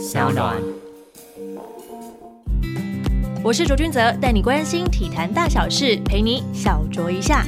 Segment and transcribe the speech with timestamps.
[0.00, 0.56] 小暖。
[3.44, 7.44] 我是卓君泽，带你关心体坛大小事，陪你小酌一下。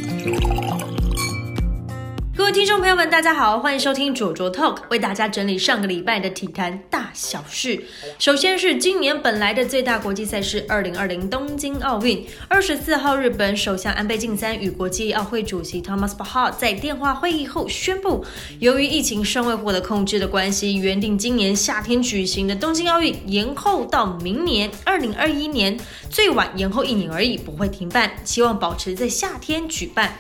[2.43, 7.85] 各位听众朋友们，大家好，欢迎收听卓卓 Talk，为大家整理上个礼拜的体坛大小事。
[8.19, 12.27] 首先是今年本来的最大国际赛事——二零二零东京奥运。
[12.49, 18.25] 二十四号，日本首相安倍晋三与国际奥会主席 Thomas Bach 在电话会议后宣布，
[18.59, 25.79] 由于疫情尚未获得控制的关系，原定今年夏天举行的东京奥运延后到明年二零二一年，
[26.11, 30.19] 最晚延后一年而已，不会停办，希望保持在夏天举办。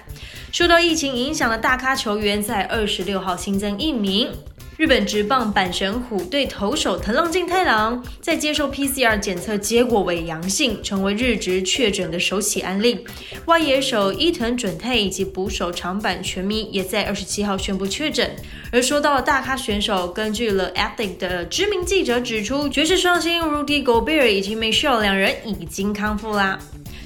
[0.52, 4.28] 受到疫情影响的大咖球员在二十六号新增一名。
[4.76, 13.02] 日本职棒阪神虎队投手藤浪静太郎在接受 PCR 检测结果为阳性，成为日职确诊的首起案例。
[13.46, 18.30] 外野手伊藤准太以及捕手长坂全弥也在二十七号宣布确诊。
[18.70, 26.58] 而说到了大咖选手，根据了 Athlete 的知名记者指出，爵士双星 Rudy Gobert 以及 Michelle 两人已经康复啦。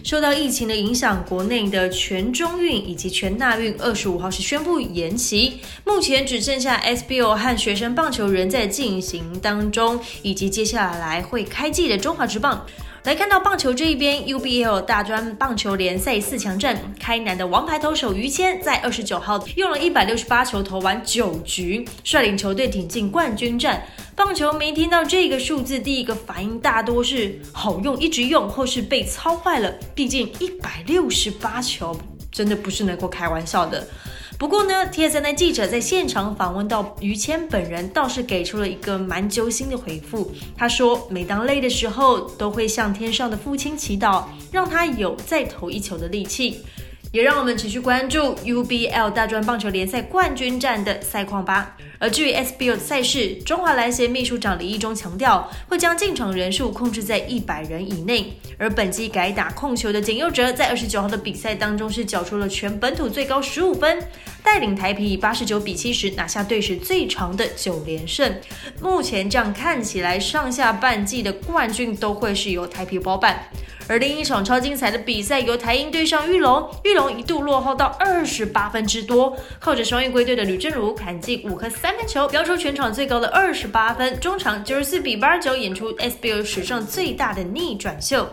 [0.07, 12.65] 受到疫情的影响，国内的全中运以及全大运二十五号是宣布延期，目前只剩下 SBO 和学生棒球仍在进行当中，以及接下来会开季的中华职棒。
[13.07, 23.81] 来看到棒球这一边，UBL 大专棒球联赛四强战，开南的王牌投手于谦在二十九号用了一百六十八球投完九局，率领球队挺进冠军战。
[24.17, 29.73] 棒球迷听到这个数字，第一个反应大多是好用，一直用，或是被操坏了。
[29.95, 31.97] 毕竟一百六十八球
[32.31, 33.87] 真的不是能够开玩笑的。
[34.39, 40.31] 不过呢，TSN 的记者在现场访问到于谦本人，倒是给出了一个蛮揪心的回复。
[40.55, 46.63] 他说，每当累的时候，都会向天上的父亲祈祷，让他有再投一球的力气。
[47.17, 51.75] 也让我们持续关注 UBL 大专棒球联赛冠军战的赛况吧。
[51.98, 58.37] 而至于 SBL 赛事，中华篮协秘书长李义中强调，会将进场人数控制在一百人以内。
[58.59, 63.99] 而本季改打控球的简佑哲，在二十九号的比赛当中是缴出了全本土最高十五分，
[64.44, 68.31] 带领台皮以八十九比七十拿下队史最长的九连胜。
[68.82, 73.44] 目前这样看起来，上下半季的冠军都会是由台皮包办。
[73.89, 88.29] 而另一场超精彩的比赛，由台英对上玉龙，玉龙一度落后到二十八分之多，靠着双翼归队的吕正如砍进五颗三分球，飙出全场最高的二十八分，中场九十四比八十九演出 SBL 史上最大的逆转秀。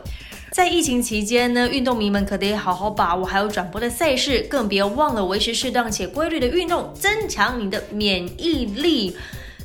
[0.51, 9.15] 在疫情期间呢，运动迷们可得好好把握还有转播的赛事，更别忘了维持适当且规律的运动，增强你的免疫力。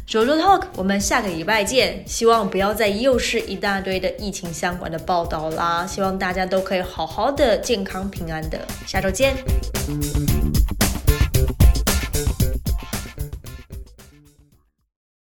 [0.08, 2.02] JoJo talk，我们下个礼拜见。
[2.06, 5.86] 希望不要再又是一大堆的疫情相关的报道啦。
[5.86, 8.58] 希望大家都可以好好的、健康平安的。
[8.86, 9.36] 下周见。